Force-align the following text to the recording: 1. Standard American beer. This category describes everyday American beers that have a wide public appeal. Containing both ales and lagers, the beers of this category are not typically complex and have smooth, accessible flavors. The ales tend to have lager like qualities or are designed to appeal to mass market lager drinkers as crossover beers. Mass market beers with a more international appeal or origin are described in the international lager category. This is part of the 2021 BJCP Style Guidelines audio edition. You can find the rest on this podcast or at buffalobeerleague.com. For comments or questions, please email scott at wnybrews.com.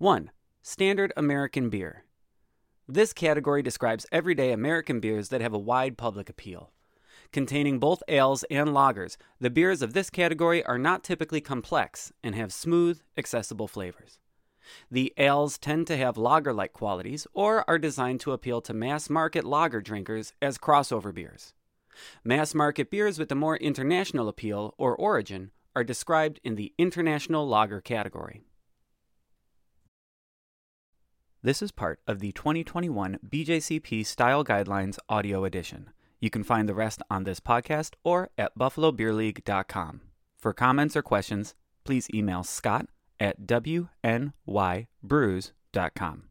1. 0.00 0.30
Standard 0.62 1.12
American 1.14 1.68
beer. 1.68 2.04
This 2.88 3.12
category 3.12 3.60
describes 3.60 4.06
everyday 4.10 4.50
American 4.50 4.98
beers 4.98 5.28
that 5.28 5.42
have 5.42 5.52
a 5.52 5.58
wide 5.58 5.98
public 5.98 6.30
appeal. 6.30 6.70
Containing 7.32 7.78
both 7.78 8.02
ales 8.08 8.42
and 8.44 8.70
lagers, 8.70 9.18
the 9.40 9.50
beers 9.50 9.82
of 9.82 9.92
this 9.92 10.08
category 10.08 10.64
are 10.64 10.78
not 10.78 11.04
typically 11.04 11.42
complex 11.42 12.14
and 12.24 12.34
have 12.34 12.50
smooth, 12.50 13.02
accessible 13.18 13.68
flavors. 13.68 14.18
The 14.90 15.12
ales 15.18 15.58
tend 15.58 15.86
to 15.88 15.98
have 15.98 16.16
lager 16.16 16.54
like 16.54 16.72
qualities 16.72 17.26
or 17.34 17.62
are 17.68 17.78
designed 17.78 18.20
to 18.20 18.32
appeal 18.32 18.62
to 18.62 18.72
mass 18.72 19.10
market 19.10 19.44
lager 19.44 19.82
drinkers 19.82 20.32
as 20.40 20.56
crossover 20.56 21.12
beers. 21.12 21.52
Mass 22.24 22.54
market 22.54 22.90
beers 22.90 23.18
with 23.18 23.30
a 23.30 23.34
more 23.34 23.58
international 23.58 24.30
appeal 24.30 24.72
or 24.78 24.96
origin 24.96 25.50
are 25.76 25.84
described 25.84 26.40
in 26.42 26.54
the 26.54 26.72
international 26.78 27.46
lager 27.46 27.82
category. 27.82 28.40
This 31.42 31.62
is 31.62 31.72
part 31.72 32.00
of 32.06 32.20
the 32.20 32.32
2021 32.32 33.18
BJCP 33.26 34.04
Style 34.04 34.44
Guidelines 34.44 34.98
audio 35.08 35.44
edition. 35.44 35.88
You 36.20 36.28
can 36.28 36.44
find 36.44 36.68
the 36.68 36.74
rest 36.74 37.00
on 37.08 37.24
this 37.24 37.40
podcast 37.40 37.94
or 38.04 38.28
at 38.36 38.58
buffalobeerleague.com. 38.58 40.02
For 40.36 40.52
comments 40.52 40.96
or 40.96 41.02
questions, 41.02 41.54
please 41.84 42.10
email 42.12 42.44
scott 42.44 42.88
at 43.18 43.46
wnybrews.com. 43.46 46.29